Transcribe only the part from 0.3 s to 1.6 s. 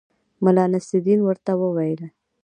ملا نصرالدین ورته